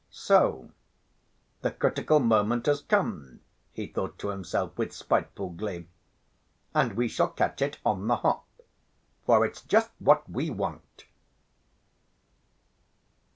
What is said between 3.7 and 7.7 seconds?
he thought to himself with spiteful glee, "and we shall catch